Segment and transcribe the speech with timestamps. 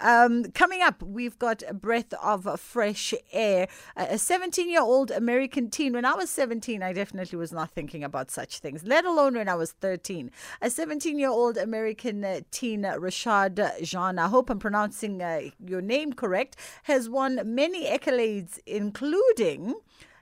[0.00, 3.66] Um, coming up, we've got a breath of fresh air.
[3.96, 5.94] A 17 year old American teen.
[5.94, 9.48] When I was 17, I definitely was not thinking about such things, let alone when
[9.48, 10.30] I was 13.
[10.62, 15.80] A 17 year old American uh, teen, Rishab Jain, I hope I'm pronouncing uh, your
[15.80, 19.74] name correct, has won many accolades, including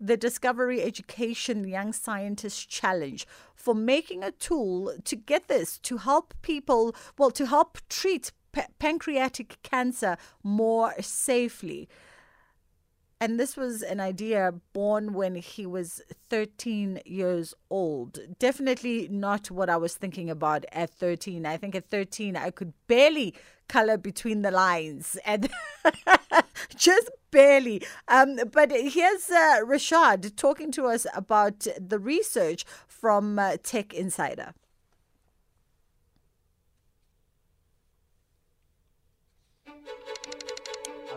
[0.00, 6.34] the Discovery Education Young Scientist Challenge for making a tool to get this to help
[6.40, 8.32] people, well, to help treat
[8.78, 11.88] pancreatic cancer more safely.
[13.22, 18.18] And this was an idea born when he was 13 years old.
[18.38, 21.44] Definitely not what I was thinking about at 13.
[21.44, 23.34] I think at 13, I could barely
[23.68, 25.50] color between the lines and
[26.76, 27.82] just barely.
[28.08, 34.54] Um, but here's uh, Rishab talking to us about the research from uh, Tech Insider.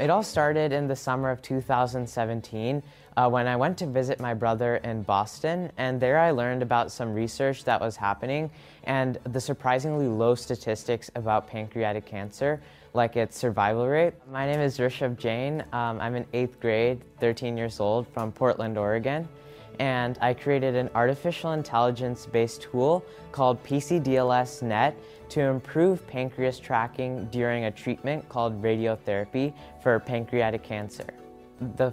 [0.00, 2.82] It all started in the summer of 2017
[3.16, 6.90] uh, when I went to visit my brother in Boston, and there I learned about
[6.90, 8.50] some research that was happening
[8.84, 12.60] and the surprisingly low statistics about pancreatic cancer,
[12.92, 14.14] like its survival rate.
[14.32, 15.62] My name is Rishab Jain.
[15.72, 19.28] Um, I'm in eighth grade, 13 years old, from Portland, Oregon
[19.78, 24.96] and I created an artificial intelligence based tool called PCDLS Net
[25.30, 31.06] to improve pancreas tracking during a treatment called radiotherapy for pancreatic cancer.
[31.76, 31.92] The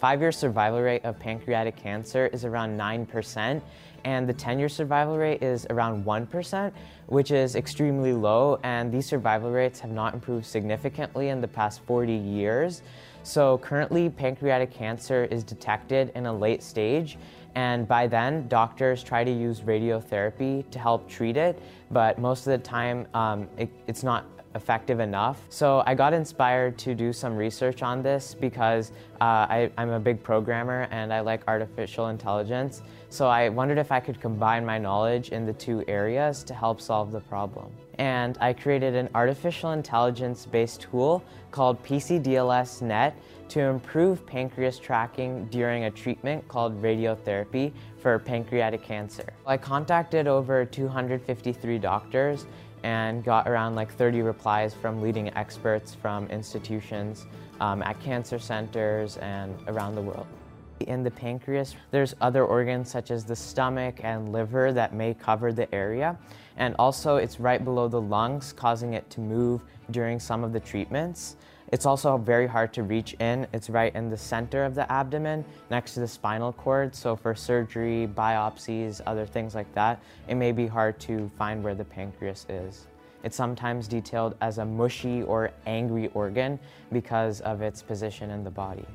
[0.00, 3.60] five year survival rate of pancreatic cancer is around 9%,
[4.04, 6.72] and the 10 year survival rate is around 1%,
[7.06, 11.80] which is extremely low, and these survival rates have not improved significantly in the past
[11.82, 12.82] 40 years.
[13.22, 17.18] So currently, pancreatic cancer is detected in a late stage,
[17.54, 22.52] and by then, doctors try to use radiotherapy to help treat it, but most of
[22.52, 25.40] the time, um, it, it's not effective enough.
[25.48, 30.00] So I got inspired to do some research on this because uh, I, I'm a
[30.00, 32.82] big programmer and I like artificial intelligence.
[33.10, 36.80] So I wondered if I could combine my knowledge in the two areas to help
[36.80, 37.70] solve the problem.
[37.98, 43.16] And I created an artificial intelligence based tool called PCDLS Net
[43.50, 49.32] to improve pancreas tracking during a treatment called radiotherapy for pancreatic cancer.
[49.44, 52.46] I contacted over 253 doctors
[52.82, 57.26] and got around like 30 replies from leading experts from institutions
[57.60, 60.26] um, at cancer centers and around the world.
[60.86, 65.52] In the pancreas, there's other organs such as the stomach and liver that may cover
[65.52, 66.18] the area.
[66.56, 70.60] And also, it's right below the lungs, causing it to move during some of the
[70.60, 71.36] treatments.
[71.72, 73.46] It's also very hard to reach in.
[73.52, 76.94] It's right in the center of the abdomen, next to the spinal cord.
[76.94, 81.76] So for surgery, biopsies, other things like that, it may be hard to find where
[81.76, 82.86] the pancreas is.
[83.22, 86.58] It's sometimes detailed as a mushy or angry organ
[86.90, 88.86] because of its position in the body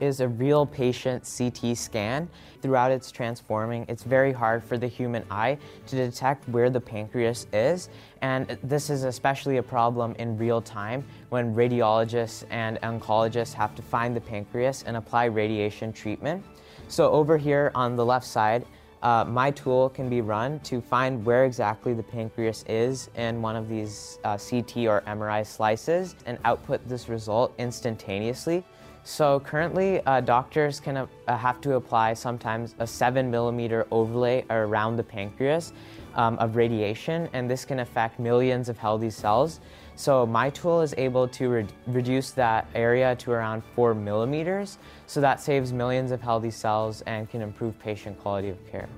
[0.00, 2.28] is a real patient CT scan.
[2.62, 7.46] Throughout its transforming, it's very hard for the human eye to detect where the pancreas
[7.52, 7.88] is,
[8.22, 13.82] and this is especially a problem in real time when radiologists and oncologists have to
[13.82, 16.44] find the pancreas and apply radiation treatment.
[16.88, 18.64] So over here on the left side,
[19.02, 23.54] uh, my tool can be run to find where exactly the pancreas is in one
[23.54, 28.64] of these uh, CT or MRI slices and output this result instantaneously.
[29.06, 34.96] So currently, uh, doctors can uh, have to apply sometimes a seven millimeter overlay around
[34.96, 35.72] the pancreas
[36.16, 39.60] um, of radiation, and this can affect millions of healthy cells.
[39.94, 45.20] So my tool is able to re reduce that area to around four millimeters, so
[45.20, 48.88] that saves millions of healthy cells and can improve patient quality of care.